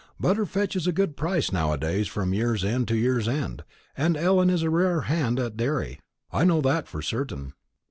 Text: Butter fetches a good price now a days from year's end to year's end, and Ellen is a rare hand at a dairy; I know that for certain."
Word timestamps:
Butter 0.19 0.47
fetches 0.47 0.87
a 0.87 0.91
good 0.91 1.15
price 1.15 1.51
now 1.51 1.73
a 1.73 1.77
days 1.77 2.07
from 2.07 2.33
year's 2.33 2.65
end 2.65 2.87
to 2.87 2.95
year's 2.97 3.27
end, 3.27 3.63
and 3.95 4.17
Ellen 4.17 4.49
is 4.49 4.63
a 4.63 4.69
rare 4.71 5.01
hand 5.01 5.39
at 5.39 5.45
a 5.45 5.49
dairy; 5.51 5.99
I 6.31 6.43
know 6.43 6.59
that 6.61 6.87
for 6.87 7.03
certain." 7.03 7.53